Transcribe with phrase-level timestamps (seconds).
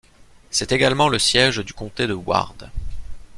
[0.49, 2.71] C’est également le siège du comté de Ward.